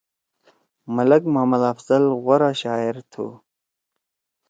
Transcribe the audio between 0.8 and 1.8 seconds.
ملک محمد